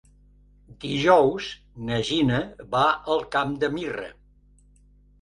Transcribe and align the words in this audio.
Dijous 0.85 1.51
na 1.91 2.01
Gina 2.09 2.41
va 2.75 2.83
al 3.19 3.25
Camp 3.39 3.57
de 3.65 3.75
Mirra. 3.79 4.13